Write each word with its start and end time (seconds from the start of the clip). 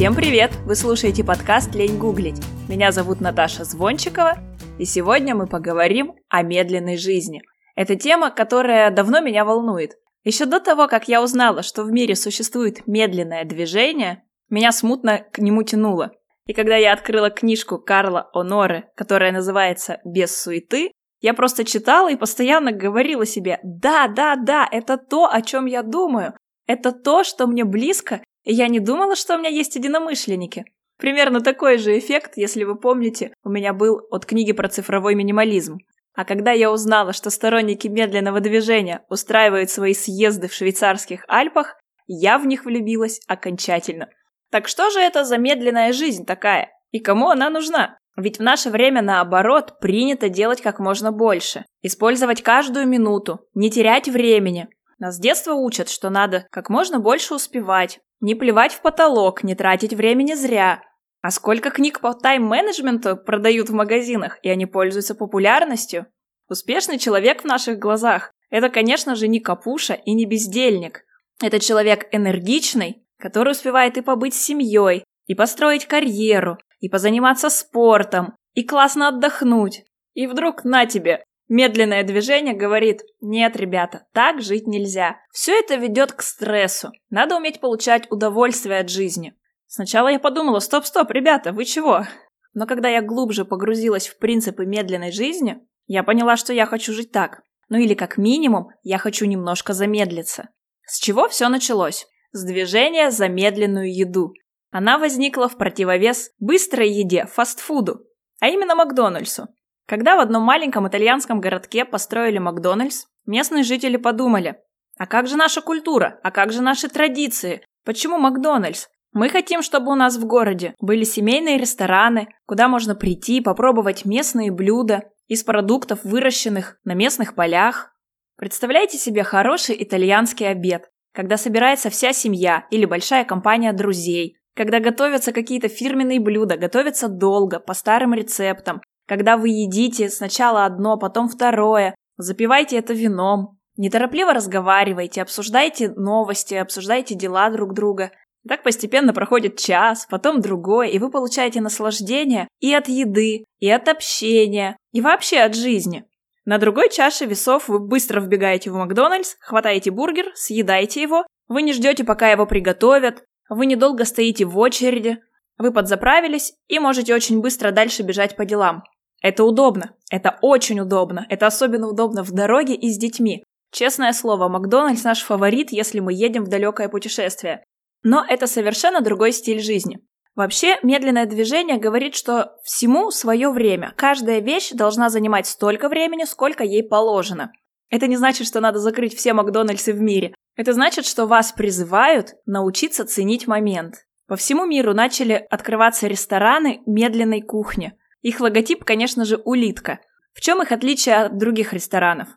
Всем 0.00 0.14
привет! 0.14 0.52
Вы 0.64 0.76
слушаете 0.76 1.22
подкаст 1.22 1.74
«Лень 1.74 1.98
гуглить». 1.98 2.40
Меня 2.70 2.90
зовут 2.90 3.20
Наташа 3.20 3.64
Звончикова, 3.64 4.38
и 4.78 4.86
сегодня 4.86 5.34
мы 5.34 5.46
поговорим 5.46 6.14
о 6.30 6.40
медленной 6.40 6.96
жизни. 6.96 7.42
Это 7.76 7.96
тема, 7.96 8.30
которая 8.30 8.90
давно 8.90 9.20
меня 9.20 9.44
волнует. 9.44 9.98
Еще 10.24 10.46
до 10.46 10.58
того, 10.58 10.88
как 10.88 11.08
я 11.08 11.22
узнала, 11.22 11.62
что 11.62 11.82
в 11.82 11.92
мире 11.92 12.16
существует 12.16 12.86
медленное 12.86 13.44
движение, 13.44 14.22
меня 14.48 14.72
смутно 14.72 15.18
к 15.32 15.38
нему 15.38 15.64
тянуло. 15.64 16.12
И 16.46 16.54
когда 16.54 16.76
я 16.76 16.94
открыла 16.94 17.28
книжку 17.28 17.78
Карла 17.78 18.30
Оноре, 18.32 18.88
которая 18.96 19.32
называется 19.32 20.00
«Без 20.06 20.34
суеты», 20.34 20.92
я 21.20 21.34
просто 21.34 21.62
читала 21.66 22.10
и 22.10 22.16
постоянно 22.16 22.72
говорила 22.72 23.26
себе 23.26 23.60
«Да, 23.62 24.08
да, 24.08 24.36
да, 24.36 24.66
это 24.72 24.96
то, 24.96 25.30
о 25.30 25.42
чем 25.42 25.66
я 25.66 25.82
думаю. 25.82 26.32
Это 26.66 26.92
то, 26.92 27.22
что 27.22 27.46
мне 27.46 27.64
близко, 27.64 28.22
я 28.44 28.68
не 28.68 28.80
думала, 28.80 29.16
что 29.16 29.34
у 29.34 29.38
меня 29.38 29.50
есть 29.50 29.76
единомышленники». 29.76 30.64
Примерно 30.98 31.40
такой 31.40 31.78
же 31.78 31.98
эффект, 31.98 32.32
если 32.36 32.64
вы 32.64 32.76
помните, 32.76 33.32
у 33.42 33.48
меня 33.48 33.72
был 33.72 34.02
от 34.10 34.26
книги 34.26 34.52
про 34.52 34.68
цифровой 34.68 35.14
минимализм. 35.14 35.78
А 36.14 36.26
когда 36.26 36.52
я 36.52 36.70
узнала, 36.70 37.14
что 37.14 37.30
сторонники 37.30 37.88
медленного 37.88 38.40
движения 38.40 39.02
устраивают 39.08 39.70
свои 39.70 39.94
съезды 39.94 40.48
в 40.48 40.52
швейцарских 40.52 41.24
Альпах, 41.26 41.76
я 42.06 42.38
в 42.38 42.46
них 42.46 42.66
влюбилась 42.66 43.20
окончательно. 43.26 44.10
Так 44.50 44.68
что 44.68 44.90
же 44.90 45.00
это 45.00 45.24
за 45.24 45.38
медленная 45.38 45.94
жизнь 45.94 46.26
такая? 46.26 46.68
И 46.90 46.98
кому 46.98 47.30
она 47.30 47.48
нужна? 47.48 47.96
Ведь 48.16 48.38
в 48.38 48.42
наше 48.42 48.68
время, 48.68 49.00
наоборот, 49.00 49.78
принято 49.80 50.28
делать 50.28 50.60
как 50.60 50.80
можно 50.80 51.12
больше. 51.12 51.64
Использовать 51.80 52.42
каждую 52.42 52.86
минуту, 52.86 53.40
не 53.54 53.70
терять 53.70 54.08
времени. 54.08 54.68
Нас 54.98 55.16
с 55.16 55.20
детства 55.20 55.54
учат, 55.54 55.88
что 55.88 56.10
надо 56.10 56.46
как 56.50 56.68
можно 56.68 56.98
больше 56.98 57.34
успевать, 57.34 58.00
не 58.20 58.34
плевать 58.34 58.72
в 58.72 58.82
потолок, 58.82 59.42
не 59.42 59.54
тратить 59.54 59.94
времени 59.94 60.34
зря. 60.34 60.82
А 61.22 61.30
сколько 61.30 61.70
книг 61.70 62.00
по 62.00 62.14
тайм-менеджменту 62.14 63.16
продают 63.16 63.68
в 63.68 63.74
магазинах, 63.74 64.38
и 64.42 64.48
они 64.48 64.66
пользуются 64.66 65.14
популярностью? 65.14 66.06
Успешный 66.48 66.98
человек 66.98 67.42
в 67.42 67.46
наших 67.46 67.78
глазах– 67.78 68.32
это, 68.50 68.70
конечно 68.70 69.14
же, 69.14 69.28
не 69.28 69.40
капуша 69.40 69.94
и 69.94 70.12
не 70.14 70.26
бездельник. 70.26 71.04
Это 71.42 71.60
человек 71.60 72.08
энергичный, 72.12 73.06
который 73.18 73.52
успевает 73.52 73.96
и 73.98 74.00
побыть 74.00 74.34
с 74.34 74.42
семьей, 74.42 75.04
и 75.26 75.34
построить 75.34 75.86
карьеру, 75.86 76.58
и 76.80 76.88
позаниматься 76.88 77.50
спортом, 77.50 78.34
и 78.54 78.64
классно 78.64 79.08
отдохнуть. 79.08 79.84
И 80.14 80.26
вдруг 80.26 80.64
на 80.64 80.86
тебе, 80.86 81.22
медленное 81.50 82.02
движение 82.04 82.54
говорит, 82.54 83.02
нет, 83.20 83.56
ребята, 83.56 84.06
так 84.14 84.40
жить 84.40 84.66
нельзя. 84.66 85.18
Все 85.32 85.58
это 85.58 85.74
ведет 85.74 86.12
к 86.12 86.22
стрессу. 86.22 86.92
Надо 87.10 87.36
уметь 87.36 87.60
получать 87.60 88.10
удовольствие 88.10 88.78
от 88.78 88.88
жизни. 88.88 89.34
Сначала 89.66 90.08
я 90.08 90.18
подумала, 90.18 90.60
стоп-стоп, 90.60 91.10
ребята, 91.10 91.52
вы 91.52 91.64
чего? 91.66 92.06
Но 92.54 92.66
когда 92.66 92.88
я 92.88 93.02
глубже 93.02 93.44
погрузилась 93.44 94.08
в 94.08 94.18
принципы 94.18 94.64
медленной 94.64 95.12
жизни, 95.12 95.58
я 95.86 96.02
поняла, 96.02 96.36
что 96.36 96.52
я 96.52 96.66
хочу 96.66 96.92
жить 96.92 97.12
так. 97.12 97.42
Ну 97.68 97.78
или 97.78 97.94
как 97.94 98.16
минимум, 98.16 98.68
я 98.82 98.98
хочу 98.98 99.26
немножко 99.26 99.72
замедлиться. 99.72 100.48
С 100.86 100.98
чего 100.98 101.28
все 101.28 101.48
началось? 101.48 102.06
С 102.32 102.44
движения 102.44 103.10
за 103.10 103.28
медленную 103.28 103.94
еду. 103.94 104.32
Она 104.70 104.98
возникла 104.98 105.48
в 105.48 105.56
противовес 105.56 106.30
быстрой 106.38 106.90
еде, 106.90 107.26
фастфуду, 107.26 108.04
а 108.40 108.48
именно 108.48 108.74
Макдональдсу. 108.74 109.48
Когда 109.86 110.16
в 110.16 110.20
одном 110.20 110.42
маленьком 110.42 110.86
итальянском 110.88 111.40
городке 111.40 111.84
построили 111.84 112.38
Макдональдс, 112.38 113.06
местные 113.26 113.64
жители 113.64 113.96
подумали, 113.96 114.56
а 114.98 115.06
как 115.06 115.26
же 115.26 115.36
наша 115.36 115.62
культура, 115.62 116.20
а 116.22 116.30
как 116.30 116.52
же 116.52 116.62
наши 116.62 116.88
традиции, 116.88 117.64
почему 117.84 118.18
Макдональдс? 118.18 118.86
Мы 119.12 119.28
хотим, 119.28 119.62
чтобы 119.62 119.90
у 119.90 119.94
нас 119.96 120.16
в 120.16 120.26
городе 120.26 120.74
были 120.78 121.02
семейные 121.04 121.58
рестораны, 121.58 122.28
куда 122.46 122.68
можно 122.68 122.94
прийти, 122.94 123.40
попробовать 123.40 124.04
местные 124.04 124.52
блюда 124.52 125.10
из 125.26 125.42
продуктов, 125.42 126.04
выращенных 126.04 126.76
на 126.84 126.94
местных 126.94 127.34
полях. 127.34 127.92
Представляете 128.36 128.98
себе 128.98 129.24
хороший 129.24 129.76
итальянский 129.82 130.48
обед, 130.48 130.90
когда 131.12 131.36
собирается 131.36 131.90
вся 131.90 132.12
семья 132.12 132.66
или 132.70 132.84
большая 132.84 133.24
компания 133.24 133.72
друзей, 133.72 134.36
когда 134.54 134.80
готовятся 134.80 135.32
какие-то 135.32 135.68
фирменные 135.68 136.20
блюда, 136.20 136.56
готовятся 136.56 137.08
долго, 137.08 137.58
по 137.58 137.74
старым 137.74 138.14
рецептам, 138.14 138.80
когда 139.10 139.36
вы 139.36 139.48
едите 139.48 140.08
сначала 140.08 140.64
одно, 140.64 140.96
потом 140.96 141.28
второе, 141.28 141.96
запивайте 142.16 142.78
это 142.78 142.92
вином, 142.92 143.58
неторопливо 143.76 144.32
разговаривайте, 144.32 145.20
обсуждайте 145.20 145.88
новости, 145.96 146.54
обсуждайте 146.54 147.16
дела 147.16 147.50
друг 147.50 147.74
друга, 147.74 148.12
так 148.48 148.62
постепенно 148.62 149.12
проходит 149.12 149.58
час, 149.58 150.06
потом 150.08 150.40
другой, 150.40 150.90
и 150.90 151.00
вы 151.00 151.10
получаете 151.10 151.60
наслаждение 151.60 152.46
и 152.60 152.72
от 152.72 152.86
еды, 152.86 153.46
и 153.58 153.68
от 153.68 153.88
общения, 153.88 154.76
и 154.92 155.00
вообще 155.00 155.40
от 155.40 155.56
жизни. 155.56 156.04
На 156.44 156.58
другой 156.58 156.88
чаше 156.88 157.24
весов 157.24 157.66
вы 157.66 157.80
быстро 157.80 158.20
вбегаете 158.20 158.70
в 158.70 158.74
Макдональдс, 158.74 159.34
хватаете 159.40 159.90
бургер, 159.90 160.26
съедаете 160.36 161.02
его, 161.02 161.26
вы 161.48 161.62
не 161.62 161.72
ждете, 161.72 162.04
пока 162.04 162.30
его 162.30 162.46
приготовят, 162.46 163.24
вы 163.48 163.66
недолго 163.66 164.04
стоите 164.04 164.44
в 164.44 164.56
очереди, 164.56 165.18
вы 165.58 165.72
подзаправились 165.72 166.52
и 166.68 166.78
можете 166.78 167.12
очень 167.12 167.40
быстро 167.40 167.72
дальше 167.72 168.04
бежать 168.04 168.36
по 168.36 168.44
делам. 168.44 168.84
Это 169.20 169.44
удобно, 169.44 169.94
это 170.10 170.38
очень 170.40 170.80
удобно, 170.80 171.26
это 171.28 171.46
особенно 171.46 171.88
удобно 171.88 172.22
в 172.22 172.30
дороге 172.32 172.74
и 172.74 172.90
с 172.90 172.98
детьми. 172.98 173.44
Честное 173.70 174.12
слово, 174.12 174.48
Макдональдс 174.48 175.04
наш 175.04 175.22
фаворит, 175.22 175.70
если 175.70 176.00
мы 176.00 176.12
едем 176.12 176.44
в 176.44 176.48
далекое 176.48 176.88
путешествие. 176.88 177.62
Но 178.02 178.24
это 178.26 178.46
совершенно 178.46 179.00
другой 179.00 179.32
стиль 179.32 179.60
жизни. 179.60 179.98
Вообще, 180.34 180.78
медленное 180.82 181.26
движение 181.26 181.78
говорит, 181.78 182.14
что 182.14 182.56
всему 182.64 183.10
свое 183.10 183.50
время. 183.50 183.92
Каждая 183.96 184.40
вещь 184.40 184.70
должна 184.70 185.10
занимать 185.10 185.46
столько 185.46 185.88
времени, 185.88 186.24
сколько 186.24 186.64
ей 186.64 186.82
положено. 186.82 187.52
Это 187.90 188.06
не 188.06 188.16
значит, 188.16 188.46
что 188.46 188.60
надо 188.60 188.78
закрыть 188.78 189.14
все 189.16 189.34
Макдональдсы 189.34 189.92
в 189.92 190.00
мире. 190.00 190.34
Это 190.56 190.72
значит, 190.72 191.04
что 191.04 191.26
вас 191.26 191.52
призывают 191.52 192.34
научиться 192.46 193.04
ценить 193.04 193.46
момент. 193.46 194.06
По 194.28 194.36
всему 194.36 194.64
миру 194.64 194.94
начали 194.94 195.44
открываться 195.50 196.06
рестораны 196.06 196.82
медленной 196.86 197.42
кухни. 197.42 197.92
Их 198.22 198.40
логотип, 198.40 198.84
конечно 198.84 199.24
же, 199.24 199.36
улитка. 199.44 200.00
В 200.32 200.40
чем 200.40 200.62
их 200.62 200.72
отличие 200.72 201.16
от 201.16 201.38
других 201.38 201.72
ресторанов? 201.72 202.28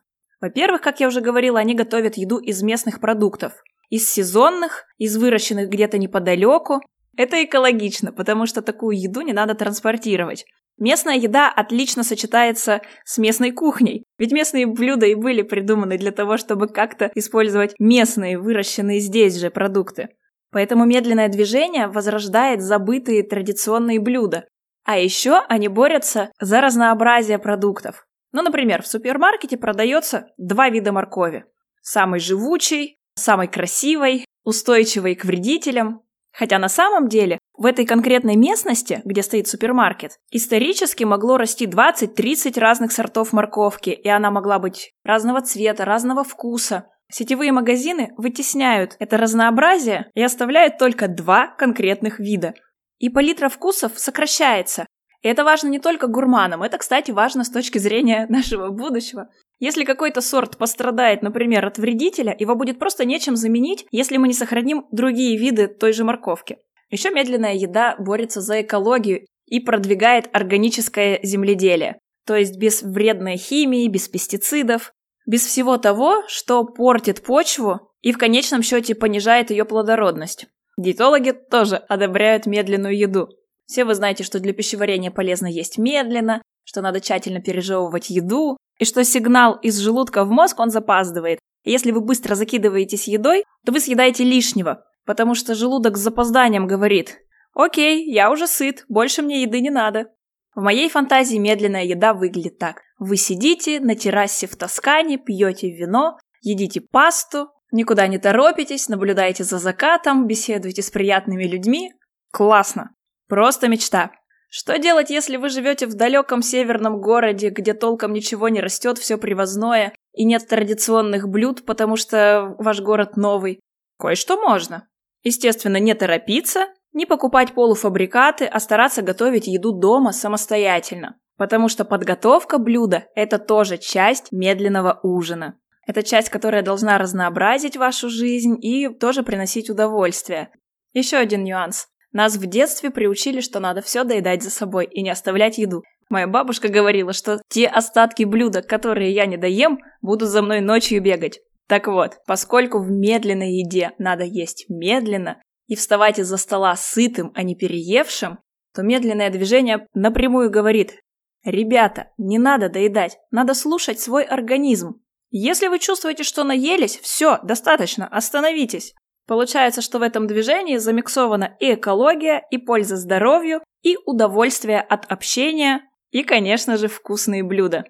Во-первых, 0.41 0.81
как 0.81 0.99
я 0.99 1.07
уже 1.07 1.21
говорила, 1.21 1.59
они 1.59 1.75
готовят 1.75 2.17
еду 2.17 2.37
из 2.37 2.61
местных 2.63 2.99
продуктов 2.99 3.53
из 3.93 4.11
сезонных, 4.11 4.85
из 4.97 5.15
выращенных 5.17 5.69
где-то 5.69 5.99
неподалеку. 5.99 6.81
Это 7.15 7.43
экологично, 7.43 8.11
потому 8.11 8.47
что 8.47 8.63
такую 8.63 8.99
еду 8.99 9.21
не 9.21 9.33
надо 9.33 9.53
транспортировать. 9.53 10.45
Местная 10.79 11.15
еда 11.15 11.47
отлично 11.51 12.03
сочетается 12.03 12.81
с 13.05 13.19
местной 13.19 13.51
кухней, 13.51 14.05
ведь 14.17 14.31
местные 14.31 14.65
блюда 14.65 15.05
и 15.05 15.13
были 15.13 15.43
придуманы 15.43 15.99
для 15.99 16.09
того, 16.11 16.37
чтобы 16.37 16.69
как-то 16.69 17.11
использовать 17.13 17.75
местные, 17.77 18.39
выращенные 18.39 18.99
здесь 18.99 19.35
же 19.35 19.51
продукты. 19.51 20.09
Поэтому 20.49 20.85
медленное 20.85 21.29
движение 21.29 21.85
возрождает 21.85 22.63
забытые 22.63 23.21
традиционные 23.21 23.99
блюда. 23.99 24.45
А 24.85 24.97
еще 24.97 25.41
они 25.47 25.67
борются 25.67 26.31
за 26.39 26.61
разнообразие 26.61 27.39
продуктов. 27.39 28.05
Ну, 28.31 28.41
например, 28.41 28.81
в 28.81 28.87
супермаркете 28.87 29.57
продается 29.57 30.27
два 30.37 30.69
вида 30.69 30.91
моркови. 30.91 31.45
Самый 31.81 32.19
живучий, 32.19 32.97
самой 33.15 33.47
красивой, 33.47 34.25
устойчивой 34.43 35.15
к 35.15 35.25
вредителям. 35.25 36.01
Хотя 36.31 36.57
на 36.57 36.67
самом 36.67 37.07
деле 37.07 37.37
в 37.55 37.65
этой 37.65 37.85
конкретной 37.85 38.35
местности, 38.35 39.01
где 39.05 39.21
стоит 39.21 39.47
супермаркет, 39.47 40.17
исторически 40.31 41.03
могло 41.03 41.37
расти 41.37 41.67
20-30 41.67 42.59
разных 42.59 42.91
сортов 42.91 43.33
морковки, 43.33 43.91
и 43.91 44.09
она 44.09 44.31
могла 44.31 44.57
быть 44.57 44.91
разного 45.03 45.41
цвета, 45.41 45.85
разного 45.85 46.23
вкуса. 46.23 46.87
Сетевые 47.11 47.51
магазины 47.51 48.09
вытесняют 48.17 48.95
это 48.97 49.17
разнообразие 49.17 50.09
и 50.15 50.23
оставляют 50.23 50.79
только 50.79 51.07
два 51.07 51.47
конкретных 51.47 52.19
вида. 52.19 52.55
И 53.03 53.09
палитра 53.09 53.49
вкусов 53.49 53.99
сокращается. 53.99 54.87
И 55.23 55.27
это 55.27 55.43
важно 55.43 55.67
не 55.67 55.79
только 55.79 56.07
гурманам, 56.07 56.63
это, 56.63 56.77
кстати, 56.77 57.11
важно 57.11 57.43
с 57.43 57.49
точки 57.49 57.77
зрения 57.77 58.27
нашего 58.29 58.69
будущего. 58.69 59.27
Если 59.59 59.83
какой-то 59.83 60.21
сорт 60.21 60.55
пострадает, 60.55 61.21
например, 61.21 61.65
от 61.65 61.77
вредителя, 61.77 62.33
его 62.39 62.55
будет 62.55 62.79
просто 62.79 63.03
нечем 63.03 63.35
заменить, 63.35 63.85
если 63.91 64.15
мы 64.15 64.29
не 64.29 64.33
сохраним 64.33 64.85
другие 64.93 65.37
виды 65.37 65.67
той 65.67 65.91
же 65.91 66.05
морковки. 66.05 66.59
Еще 66.91 67.09
медленная 67.09 67.55
еда 67.55 67.97
борется 67.99 68.39
за 68.39 68.61
экологию 68.61 69.25
и 69.47 69.59
продвигает 69.59 70.29
органическое 70.31 71.19
земледелие, 71.23 71.99
то 72.25 72.37
есть 72.37 72.57
без 72.57 72.83
вредной 72.83 73.35
химии, 73.35 73.89
без 73.89 74.07
пестицидов, 74.07 74.93
без 75.25 75.45
всего 75.45 75.77
того, 75.77 76.23
что 76.27 76.63
портит 76.63 77.21
почву 77.21 77.91
и 78.01 78.13
в 78.13 78.17
конечном 78.17 78.63
счете 78.63 78.95
понижает 78.95 79.51
ее 79.51 79.65
плодородность. 79.65 80.47
Диетологи 80.77 81.31
тоже 81.31 81.75
одобряют 81.75 82.45
медленную 82.45 82.97
еду. 82.97 83.29
Все 83.65 83.85
вы 83.85 83.95
знаете, 83.95 84.23
что 84.23 84.39
для 84.39 84.53
пищеварения 84.53 85.11
полезно 85.11 85.47
есть 85.47 85.77
медленно, 85.77 86.41
что 86.65 86.81
надо 86.81 86.99
тщательно 86.99 87.41
пережевывать 87.41 88.09
еду, 88.09 88.57
и 88.79 88.85
что 88.85 89.03
сигнал 89.03 89.55
из 89.55 89.77
желудка 89.77 90.25
в 90.25 90.31
мозг, 90.31 90.59
он 90.59 90.69
запаздывает. 90.69 91.39
И 91.63 91.71
если 91.71 91.91
вы 91.91 92.01
быстро 92.01 92.35
закидываетесь 92.35 93.07
едой, 93.07 93.43
то 93.65 93.71
вы 93.71 93.79
съедаете 93.79 94.23
лишнего, 94.23 94.83
потому 95.05 95.35
что 95.35 95.55
желудок 95.55 95.97
с 95.97 96.01
запозданием 96.01 96.67
говорит 96.67 97.19
Окей, 97.53 98.11
я 98.11 98.31
уже 98.31 98.47
сыт, 98.47 98.83
больше 98.89 99.21
мне 99.21 99.43
еды 99.43 99.61
не 99.61 99.69
надо. 99.69 100.07
В 100.55 100.61
моей 100.61 100.89
фантазии 100.89 101.37
медленная 101.37 101.83
еда 101.83 102.13
выглядит 102.13 102.57
так. 102.57 102.81
Вы 102.97 103.17
сидите 103.17 103.79
на 103.79 103.95
террасе 103.95 104.47
в 104.47 104.55
Тоскане, 104.55 105.17
пьете 105.17 105.69
вино, 105.69 106.17
едите 106.41 106.81
пасту, 106.81 107.49
никуда 107.73 108.07
не 108.07 108.17
торопитесь, 108.17 108.87
наблюдаете 108.87 109.43
за 109.43 109.57
закатом, 109.57 110.27
беседуете 110.27 110.81
с 110.81 110.89
приятными 110.89 111.43
людьми. 111.43 111.91
Классно. 112.31 112.91
Просто 113.27 113.67
мечта. 113.67 114.11
Что 114.49 114.77
делать, 114.77 115.09
если 115.09 115.37
вы 115.37 115.49
живете 115.49 115.87
в 115.87 115.95
далеком 115.95 116.43
северном 116.43 117.01
городе, 117.01 117.49
где 117.49 117.73
толком 117.73 118.13
ничего 118.13 118.49
не 118.49 118.61
растет, 118.61 118.99
все 118.99 119.17
привозное, 119.17 119.93
и 120.13 120.25
нет 120.25 120.47
традиционных 120.47 121.27
блюд, 121.27 121.65
потому 121.65 121.95
что 121.95 122.55
ваш 122.59 122.79
город 122.79 123.17
новый? 123.17 123.59
Кое-что 123.97 124.39
можно. 124.39 124.87
Естественно, 125.23 125.77
не 125.77 125.95
торопиться, 125.95 126.67
не 126.91 127.07
покупать 127.07 127.53
полуфабрикаты, 127.53 128.45
а 128.45 128.59
стараться 128.59 129.01
готовить 129.01 129.47
еду 129.47 129.71
дома 129.71 130.11
самостоятельно. 130.11 131.17
Потому 131.37 131.67
что 131.67 131.83
подготовка 131.83 132.59
блюда– 132.59 133.05
это 133.15 133.39
тоже 133.39 133.79
часть 133.79 134.31
медленного 134.31 134.99
ужина. 135.01 135.57
Это 135.85 136.03
часть, 136.03 136.29
которая 136.29 136.61
должна 136.61 136.97
разнообразить 136.97 137.77
вашу 137.77 138.09
жизнь 138.09 138.57
и 138.61 138.87
тоже 138.89 139.23
приносить 139.23 139.69
удовольствие. 139.69 140.49
Еще 140.93 141.17
один 141.17 141.43
нюанс. 141.43 141.87
Нас 142.11 142.35
в 142.35 142.45
детстве 142.45 142.91
приучили, 142.91 143.41
что 143.41 143.59
надо 143.59 143.81
все 143.81 144.03
доедать 144.03 144.43
за 144.43 144.51
собой 144.51 144.85
и 144.85 145.01
не 145.01 145.09
оставлять 145.09 145.57
еду. 145.57 145.83
Моя 146.09 146.27
бабушка 146.27 146.67
говорила, 146.67 147.11
что 147.11 147.41
те 147.49 147.67
остатки 147.67 148.23
блюда, 148.23 148.61
которые 148.61 149.11
я 149.11 149.25
не 149.25 149.35
доем, 149.35 149.79
будут 150.01 150.29
за 150.29 150.41
мной 150.41 150.61
ночью 150.61 151.01
бегать. 151.01 151.39
Так 151.67 151.87
вот, 151.87 152.19
поскольку 152.27 152.79
в 152.79 152.91
медленной 152.91 153.53
еде 153.53 153.91
надо 153.97 154.23
есть 154.23 154.65
медленно 154.69 155.41
и 155.67 155.75
вставать 155.75 156.19
из-за 156.19 156.37
стола 156.37 156.75
сытым, 156.75 157.31
а 157.33 157.41
не 157.41 157.55
переевшим, 157.55 158.37
то 158.75 158.83
медленное 158.83 159.31
движение 159.31 159.87
напрямую 159.93 160.51
говорит 160.51 160.99
«Ребята, 161.43 162.11
не 162.17 162.37
надо 162.37 162.69
доедать, 162.69 163.17
надо 163.31 163.53
слушать 163.53 163.99
свой 163.99 164.23
организм. 164.23 165.01
Если 165.35 165.67
вы 165.67 165.79
чувствуете, 165.79 166.21
что 166.21 166.43
наелись, 166.43 166.99
все, 166.99 167.39
достаточно, 167.41 168.07
остановитесь. 168.07 168.93
Получается, 169.25 169.81
что 169.81 169.97
в 169.97 170.03
этом 170.03 170.27
движении 170.27 170.77
замиксована 170.77 171.57
и 171.59 171.73
экология, 171.73 172.43
и 172.51 172.59
польза 172.59 172.97
здоровью, 172.97 173.63
и 173.81 173.97
удовольствие 174.05 174.79
от 174.79 175.11
общения, 175.11 175.81
и, 176.11 176.21
конечно 176.21 176.77
же, 176.77 176.87
вкусные 176.87 177.43
блюда. 177.43 177.83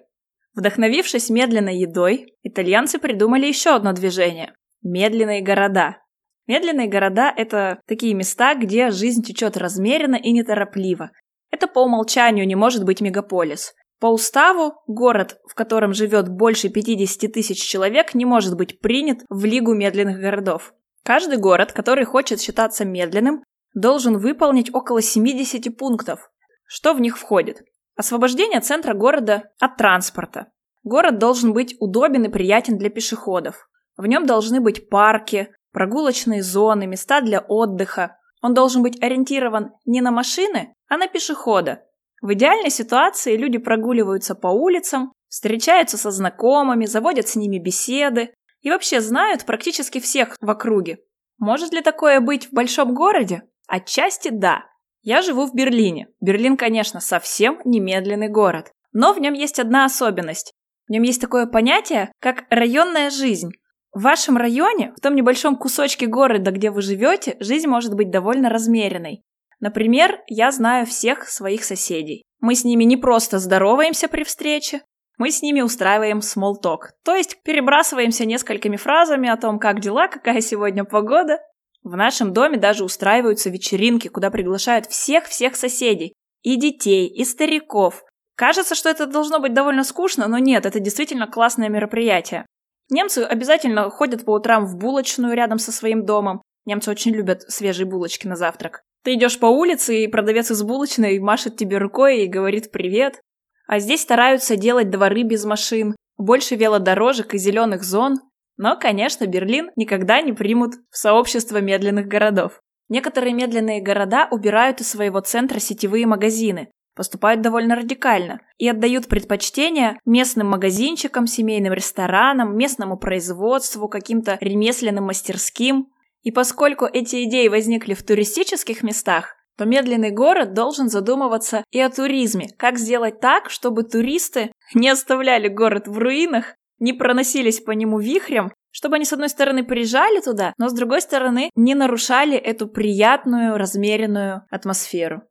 Вдохновившись 0.54 1.28
медленной 1.28 1.76
едой, 1.76 2.32
итальянцы 2.44 2.98
придумали 2.98 3.44
еще 3.44 3.74
одно 3.74 3.92
движение– 3.92 4.54
медленные 4.82 5.42
города. 5.42 5.98
Медленные 6.46 6.88
города– 6.88 7.30
это 7.36 7.82
такие 7.86 8.14
места, 8.14 8.54
где 8.54 8.90
жизнь 8.90 9.22
течет 9.22 9.58
размеренно 9.58 10.16
и 10.16 10.32
неторопливо. 10.32 11.10
Это 11.50 11.68
по 11.68 11.80
умолчанию 11.80 12.46
не 12.46 12.54
может 12.54 12.84
быть 12.84 13.02
мегаполис. 13.02 13.74
По 14.04 14.08
уставу, 14.08 14.82
город, 14.86 15.38
в 15.48 15.54
котором 15.54 15.94
живет 15.94 16.28
больше 16.28 16.68
50 16.68 17.32
тысяч 17.32 17.58
человек, 17.58 18.12
не 18.12 18.26
может 18.26 18.54
быть 18.54 18.78
принят 18.78 19.20
в 19.30 19.46
Лигу 19.46 19.72
медленных 19.72 20.20
городов. 20.20 20.74
Каждый 21.02 21.38
город, 21.38 21.72
который 21.72 22.04
хочет 22.04 22.38
считаться 22.38 22.84
медленным, 22.84 23.42
должен 23.72 24.18
выполнить 24.18 24.68
около 24.74 25.00
70 25.00 25.74
пунктов. 25.78 26.30
Что 26.66 26.92
в 26.92 27.00
них 27.00 27.16
входит? 27.16 27.62
Освобождение 27.96 28.60
центра 28.60 28.92
города 28.92 29.44
от 29.58 29.78
транспорта. 29.78 30.48
Город 30.82 31.16
должен 31.16 31.54
быть 31.54 31.74
удобен 31.80 32.24
и 32.24 32.28
приятен 32.28 32.76
для 32.76 32.90
пешеходов. 32.90 33.70
В 33.96 34.04
нем 34.04 34.26
должны 34.26 34.60
быть 34.60 34.90
парки, 34.90 35.48
прогулочные 35.72 36.42
зоны, 36.42 36.86
места 36.86 37.22
для 37.22 37.40
отдыха. 37.40 38.18
Он 38.42 38.52
должен 38.52 38.82
быть 38.82 39.02
ориентирован 39.02 39.70
не 39.86 40.02
на 40.02 40.10
машины, 40.10 40.74
а 40.90 40.98
на 40.98 41.06
пешехода. 41.06 41.84
В 42.24 42.32
идеальной 42.32 42.70
ситуации 42.70 43.36
люди 43.36 43.58
прогуливаются 43.58 44.34
по 44.34 44.46
улицам, 44.46 45.12
встречаются 45.28 45.98
со 45.98 46.10
знакомыми, 46.10 46.86
заводят 46.86 47.28
с 47.28 47.36
ними 47.36 47.58
беседы, 47.58 48.32
и 48.62 48.70
вообще 48.70 49.02
знают 49.02 49.44
практически 49.44 50.00
всех 50.00 50.34
в 50.40 50.48
округе. 50.48 51.00
Может 51.36 51.74
ли 51.74 51.82
такое 51.82 52.20
быть 52.20 52.46
в 52.46 52.54
большом 52.54 52.94
городе? 52.94 53.42
Отчасти 53.68 54.30
да. 54.30 54.64
Я 55.02 55.20
живу 55.20 55.44
в 55.44 55.54
Берлине. 55.54 56.08
Берлин, 56.22 56.56
конечно, 56.56 57.00
совсем 57.00 57.60
немедленный 57.66 58.30
город. 58.30 58.72
Но 58.94 59.12
в 59.12 59.20
нем 59.20 59.34
есть 59.34 59.58
одна 59.58 59.84
особенность. 59.84 60.54
В 60.88 60.92
нем 60.92 61.02
есть 61.02 61.20
такое 61.20 61.44
понятие, 61.44 62.10
как 62.20 62.44
районная 62.48 63.10
жизнь. 63.10 63.50
В 63.92 64.00
вашем 64.00 64.38
районе, 64.38 64.94
в 64.96 65.00
том 65.02 65.14
небольшом 65.14 65.56
кусочке 65.56 66.06
города, 66.06 66.52
где 66.52 66.70
вы 66.70 66.80
живете, 66.80 67.36
жизнь 67.40 67.68
может 67.68 67.94
быть 67.94 68.10
довольно 68.10 68.48
размеренной. 68.48 69.22
Например, 69.64 70.20
я 70.26 70.52
знаю 70.52 70.84
всех 70.84 71.26
своих 71.26 71.64
соседей. 71.64 72.22
Мы 72.40 72.54
с 72.54 72.64
ними 72.64 72.84
не 72.84 72.98
просто 72.98 73.38
здороваемся 73.38 74.08
при 74.08 74.22
встрече, 74.22 74.82
мы 75.16 75.30
с 75.30 75.40
ними 75.40 75.62
устраиваем 75.62 76.18
talk, 76.18 76.80
то 77.02 77.14
есть 77.14 77.42
перебрасываемся 77.42 78.26
несколькими 78.26 78.76
фразами 78.76 79.26
о 79.26 79.38
том, 79.38 79.58
как 79.58 79.80
дела, 79.80 80.08
какая 80.08 80.42
сегодня 80.42 80.84
погода. 80.84 81.38
В 81.82 81.96
нашем 81.96 82.34
доме 82.34 82.58
даже 82.58 82.84
устраиваются 82.84 83.48
вечеринки, 83.48 84.08
куда 84.08 84.30
приглашают 84.30 84.84
всех-всех 84.84 85.56
соседей, 85.56 86.12
и 86.42 86.56
детей, 86.56 87.08
и 87.08 87.24
стариков. 87.24 88.04
Кажется, 88.36 88.74
что 88.74 88.90
это 88.90 89.06
должно 89.06 89.38
быть 89.40 89.54
довольно 89.54 89.82
скучно, 89.82 90.28
но 90.28 90.36
нет, 90.36 90.66
это 90.66 90.78
действительно 90.78 91.26
классное 91.26 91.70
мероприятие. 91.70 92.44
Немцы 92.90 93.20
обязательно 93.20 93.88
ходят 93.88 94.26
по 94.26 94.32
утрам 94.32 94.66
в 94.66 94.76
булочную 94.76 95.34
рядом 95.34 95.58
со 95.58 95.72
своим 95.72 96.04
домом. 96.04 96.42
Немцы 96.66 96.90
очень 96.90 97.12
любят 97.12 97.50
свежие 97.50 97.86
булочки 97.86 98.26
на 98.26 98.36
завтрак. 98.36 98.82
Ты 99.04 99.14
идешь 99.14 99.38
по 99.38 99.46
улице, 99.46 100.02
и 100.02 100.08
продавец 100.08 100.50
из 100.50 100.62
булочной 100.62 101.18
машет 101.18 101.56
тебе 101.56 101.78
рукой 101.78 102.22
и 102.22 102.26
говорит 102.26 102.72
«привет». 102.72 103.20
А 103.66 103.78
здесь 103.78 104.02
стараются 104.02 104.56
делать 104.56 104.90
дворы 104.90 105.22
без 105.22 105.44
машин, 105.44 105.94
больше 106.16 106.56
велодорожек 106.56 107.34
и 107.34 107.38
зеленых 107.38 107.84
зон. 107.84 108.16
Но, 108.56 108.76
конечно, 108.78 109.26
Берлин 109.26 109.70
никогда 109.76 110.20
не 110.22 110.32
примут 110.32 110.74
в 110.90 110.96
сообщество 110.96 111.60
медленных 111.60 112.06
городов. 112.06 112.60
Некоторые 112.88 113.34
медленные 113.34 113.82
города 113.82 114.28
убирают 114.30 114.80
из 114.80 114.90
своего 114.90 115.20
центра 115.20 115.58
сетевые 115.58 116.06
магазины, 116.06 116.68
поступают 116.94 117.40
довольно 117.40 117.74
радикально 117.76 118.40
и 118.58 118.68
отдают 118.68 119.08
предпочтение 119.08 119.98
местным 120.04 120.48
магазинчикам, 120.48 121.26
семейным 121.26 121.72
ресторанам, 121.72 122.56
местному 122.56 122.96
производству, 122.96 123.88
каким-то 123.88 124.38
ремесленным 124.40 125.04
мастерским. 125.04 125.88
И 126.24 126.32
поскольку 126.32 126.86
эти 126.86 127.24
идеи 127.24 127.48
возникли 127.48 127.94
в 127.94 128.02
туристических 128.02 128.82
местах, 128.82 129.36
то 129.56 129.66
медленный 129.66 130.10
город 130.10 130.52
должен 130.52 130.88
задумываться 130.88 131.62
и 131.70 131.78
о 131.78 131.90
туризме. 131.90 132.48
Как 132.56 132.78
сделать 132.78 133.20
так, 133.20 133.50
чтобы 133.50 133.84
туристы 133.84 134.50
не 134.74 134.88
оставляли 134.88 135.48
город 135.48 135.86
в 135.86 135.96
руинах, 135.98 136.56
не 136.80 136.92
проносились 136.92 137.60
по 137.60 137.70
нему 137.70 138.00
вихрем, 138.00 138.52
чтобы 138.72 138.96
они, 138.96 139.04
с 139.04 139.12
одной 139.12 139.28
стороны, 139.28 139.64
приезжали 139.64 140.20
туда, 140.20 140.52
но, 140.58 140.68
с 140.68 140.72
другой 140.72 141.02
стороны, 141.02 141.50
не 141.54 141.76
нарушали 141.76 142.36
эту 142.36 142.66
приятную, 142.66 143.56
размеренную 143.56 144.42
атмосферу. 144.50 145.22